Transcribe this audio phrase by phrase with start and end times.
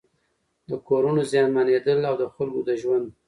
[0.69, 3.05] د کورونو زيانمنېدل او د خلکو د ژوند